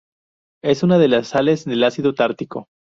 [0.63, 2.67] Es una de las sales del ácido tartárico.